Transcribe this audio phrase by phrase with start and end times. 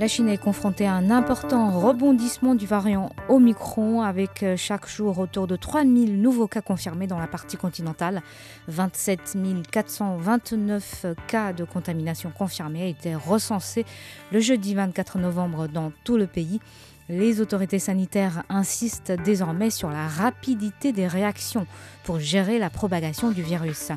[0.00, 5.18] La Chine est confrontée à un important rebondissement du variant Omicron avec euh, chaque jour
[5.18, 8.22] autour de 3000 nouveaux cas confirmés dans la partie continentale.
[8.68, 9.36] 27
[9.70, 13.84] 429 cas de contamination confirmés étaient recensés
[14.32, 16.60] le jeudi 24 novembre dans tout le pays.
[17.10, 21.66] Les autorités sanitaires insistent désormais sur la rapidité des réactions
[22.04, 23.92] pour gérer la propagation du virus.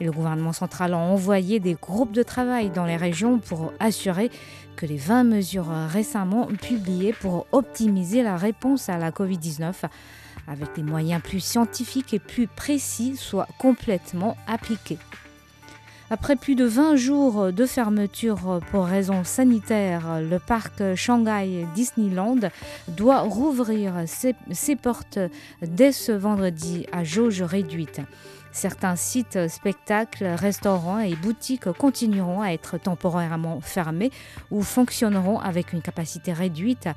[0.00, 4.30] Le gouvernement central a envoyé des groupes de travail dans les régions pour assurer
[4.76, 9.72] que les 20 mesures récemment publiées pour optimiser la réponse à la Covid-19
[10.48, 14.98] avec des moyens plus scientifiques et plus précis soient complètement appliquées.
[16.10, 22.50] Après plus de 20 jours de fermeture pour raisons sanitaires, le parc Shanghai Disneyland
[22.88, 25.18] doit rouvrir ses portes
[25.62, 28.00] dès ce vendredi à jauge réduite.
[28.54, 34.12] Certains sites, spectacles, restaurants et boutiques continueront à être temporairement fermés
[34.52, 36.88] ou fonctionneront avec une capacité réduite.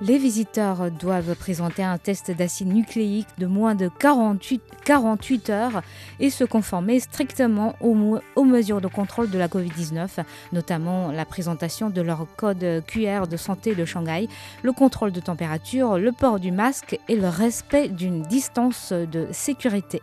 [0.00, 5.82] Les visiteurs doivent présenter un test d'acide nucléique de moins de 48, 48 heures
[6.18, 10.24] et se conformer strictement aux, aux mesures de contrôle de la Covid-19,
[10.54, 14.28] notamment la présentation de leur code QR de santé de Shanghai,
[14.62, 20.00] le contrôle de température, le port du masque et le respect d'une distance de sécurité.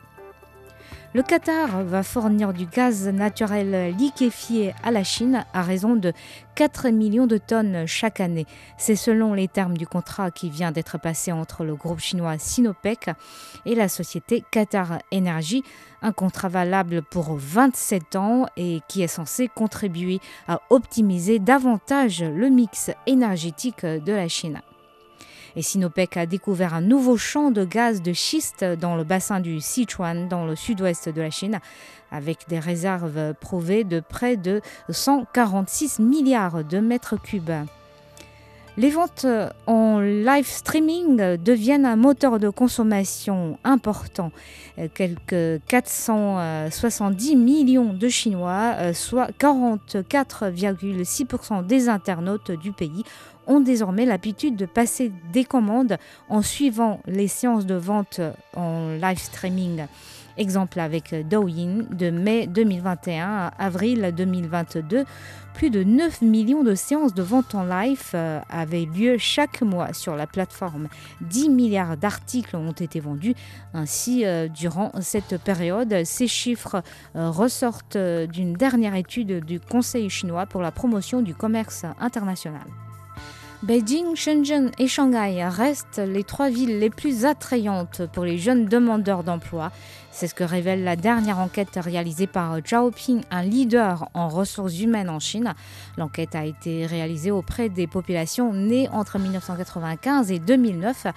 [1.15, 6.13] Le Qatar va fournir du gaz naturel liquéfié à la Chine à raison de
[6.53, 8.45] 4 millions de tonnes chaque année.
[8.77, 13.09] C'est selon les termes du contrat qui vient d'être passé entre le groupe chinois Sinopec
[13.65, 15.63] et la société Qatar Energy,
[16.03, 22.49] un contrat valable pour 27 ans et qui est censé contribuer à optimiser davantage le
[22.49, 24.61] mix énergétique de la Chine.
[25.55, 29.61] Et Sinopec a découvert un nouveau champ de gaz de schiste dans le bassin du
[29.61, 31.59] Sichuan, dans le sud-ouest de la Chine,
[32.11, 37.51] avec des réserves prouvées de près de 146 milliards de mètres cubes.
[38.77, 39.25] Les ventes
[39.67, 44.31] en live streaming deviennent un moteur de consommation important.
[44.93, 53.03] Quelques 470 millions de Chinois, soit 44,6% des internautes du pays,
[53.49, 55.97] ont désormais l'habitude de passer des commandes
[56.29, 58.21] en suivant les séances de vente
[58.55, 59.85] en live streaming.
[60.37, 65.03] Exemple avec Douyin de mai 2021 à avril 2022,
[65.53, 68.15] plus de 9 millions de séances de vente en live
[68.49, 70.87] avaient lieu chaque mois sur la plateforme.
[71.19, 73.35] 10 milliards d'articles ont été vendus
[73.73, 74.23] ainsi
[74.55, 76.05] durant cette période.
[76.05, 76.83] Ces chiffres
[77.15, 82.61] ressortent d'une dernière étude du Conseil chinois pour la promotion du commerce international.
[83.61, 89.25] Beijing, Shenzhen et Shanghai restent les trois villes les plus attrayantes pour les jeunes demandeurs
[89.25, 89.73] d'emploi.
[90.11, 95.09] C'est ce que révèle la dernière enquête réalisée par Zhaoping, un leader en ressources humaines
[95.09, 95.53] en Chine.
[95.97, 101.07] L'enquête a été réalisée auprès des populations nées entre 1995 et 2009,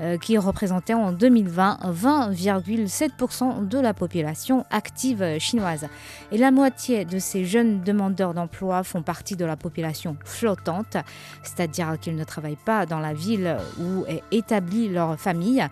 [0.00, 5.86] euh, qui représentaient en 2020 20,7% de la population active chinoise.
[6.32, 10.96] Et la moitié de ces jeunes demandeurs d'emploi font partie de la population flottante,
[11.42, 15.66] c'est-à-dire qu'ils ne travaillent pas dans la ville où est établie leur famille.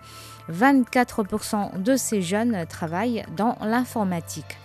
[0.51, 4.57] 24% de ces jeunes travaillent dans l'informatique.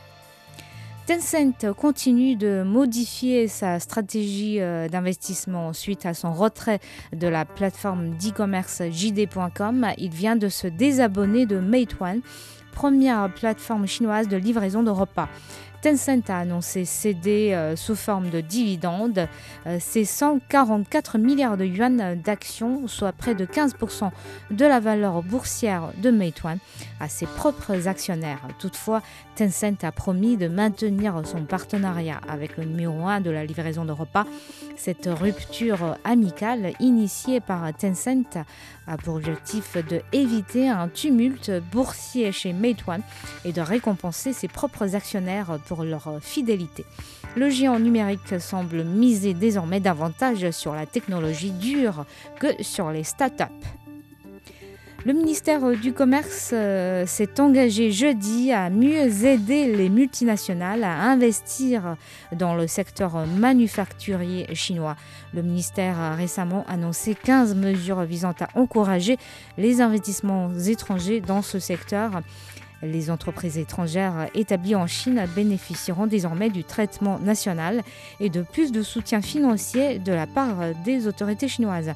[1.07, 4.59] Tencent continue de modifier sa stratégie
[4.91, 6.81] d'investissement suite à son retrait
[7.13, 9.87] de la plateforme d'e-commerce JD.com.
[9.99, 12.21] Il vient de se désabonner de Meituan,
[12.73, 15.29] première plateforme chinoise de livraison de repas.
[15.85, 19.29] Tencent a annoncé céder euh, sous forme de dividendes
[19.79, 24.11] ses 144 milliards de yuan d'actions, soit près de 15%
[24.51, 26.57] de la valeur boursière de Meituan,
[27.01, 28.41] à ses propres actionnaires.
[28.59, 29.03] Toutefois,
[29.37, 33.93] Tencent a promis de maintenir son partenariat avec le numéro 1 de la livraison de
[33.93, 34.25] repas.
[34.77, 38.39] Cette rupture amicale initiée par Tencent
[38.87, 43.01] a pour objectif de éviter un tumulte boursier chez Meituan
[43.45, 46.85] et de récompenser ses propres actionnaires pour leur fidélité.
[47.37, 52.05] Le géant numérique semble miser désormais davantage sur la technologie dure
[52.39, 53.45] que sur les startups.
[55.07, 61.97] Le ministère du Commerce euh, s'est engagé jeudi à mieux aider les multinationales à investir
[62.33, 64.97] dans le secteur manufacturier chinois.
[65.35, 69.19] Le ministère a récemment annoncé 15 mesures visant à encourager
[69.59, 72.23] les investissements étrangers dans ce secteur.
[72.83, 77.83] Les entreprises étrangères établies en Chine bénéficieront désormais du traitement national
[78.21, 81.93] et de plus de soutien financier de la part des autorités chinoises.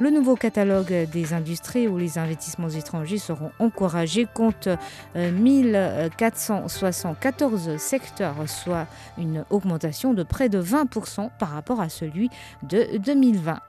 [0.00, 4.68] Le nouveau catalogue des industries où les investissements étrangers seront encouragés compte
[5.14, 8.88] 1474 secteurs, soit
[9.18, 12.28] une augmentation de près de 20% par rapport à celui
[12.64, 13.60] de 2020.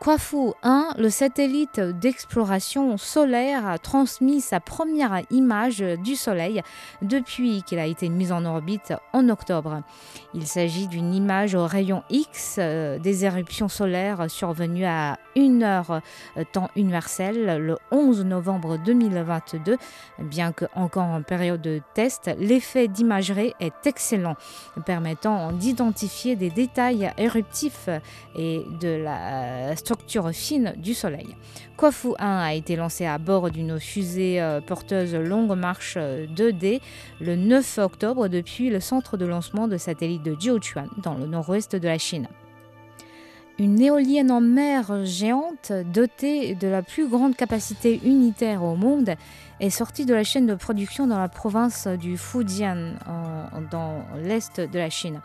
[0.00, 6.62] Kwafu 1, le satellite d'exploration solaire, a transmis sa première image du Soleil
[7.02, 9.82] depuis qu'il a été mis en orbite en octobre.
[10.32, 16.00] Il s'agit d'une image au rayon X euh, des éruptions solaires survenues à 1 heure
[16.38, 19.76] euh, temps universel le 11 novembre 2022.
[20.20, 24.36] Bien qu'encore en période de test, l'effet d'imagerie est excellent,
[24.86, 27.90] permettant d'identifier des détails éruptifs
[28.34, 31.26] et de la structure fine du Soleil.
[31.76, 36.78] Kwafu 1 a été lancé à bord d'une fusée euh, porteuse longue marche 2D euh,
[37.20, 41.74] le 9 octobre depuis le centre de lancement de satellites de Jiuquan dans le nord-ouest
[41.74, 42.28] de la Chine.
[43.58, 49.16] Une éolienne en mer géante dotée de la plus grande capacité unitaire au monde
[49.58, 52.94] est sortie de la chaîne de production dans la province du Fujian,
[53.72, 55.20] dans l'est de la Chine.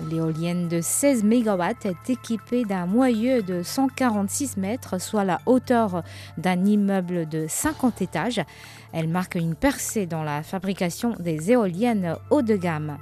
[0.00, 6.02] L'éolienne de 16 MW est équipée d'un moyeu de 146 mètres, soit la hauteur
[6.36, 8.42] d'un immeuble de 50 étages.
[8.92, 12.98] Elle marque une percée dans la fabrication des éoliennes haut de gamme.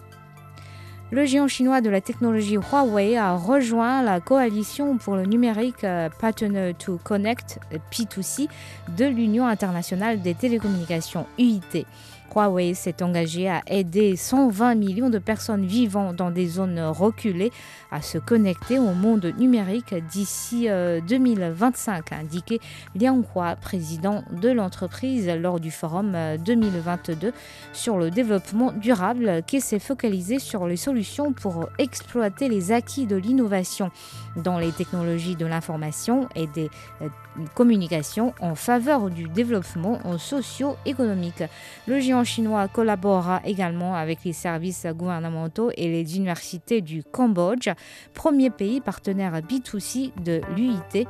[1.11, 5.87] Le géant chinois de la technologie Huawei a rejoint la coalition pour le numérique
[6.19, 7.59] Partner to Connect
[7.91, 8.49] P2C
[8.97, 11.85] de l'Union internationale des télécommunications UIT.
[12.35, 17.53] Huawei s'est engagé à aider 120 millions de personnes vivant dans des zones reculées
[17.91, 20.67] à se connecter au monde numérique d'ici
[21.07, 22.61] 2025, euh, a indiqué
[22.95, 27.33] Liang Hua, président de l'entreprise, lors du forum 2022 euh,
[27.73, 33.17] sur le développement durable qui s'est focalisé sur les solutions pour exploiter les acquis de
[33.17, 33.91] l'innovation
[34.37, 36.71] dans les technologies de l'information et des
[37.03, 37.09] euh,
[37.55, 41.43] communications en faveur du développement socio-économique.
[41.87, 47.69] Le géant chinois collaborera également avec les services gouvernementaux et les universités du Cambodge,
[48.15, 51.07] premier pays partenaire B2C de l'UIT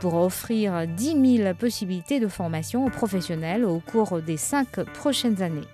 [0.00, 5.66] pour offrir 10 000 possibilités de formation aux professionnels au cours des cinq prochaines années.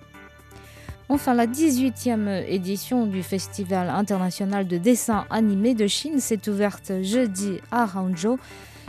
[1.09, 7.59] Enfin, la 18e édition du Festival international de dessin animé de Chine s'est ouverte jeudi
[7.71, 8.39] à Hangzhou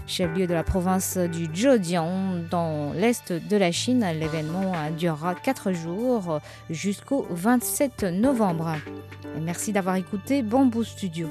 [0.07, 4.07] chef-lieu de la province du Zhejiang dans l'est de la Chine.
[4.19, 6.41] L'événement durera 4 jours
[6.71, 8.77] jusqu'au 27 novembre.
[9.41, 11.29] merci d'avoir écouté Bamboo Studio.